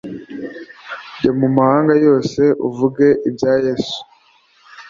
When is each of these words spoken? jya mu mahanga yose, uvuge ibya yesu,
jya 1.19 1.31
mu 1.39 1.47
mahanga 1.57 1.93
yose, 2.05 2.41
uvuge 2.67 3.05
ibya 3.27 3.53
yesu, 3.65 3.99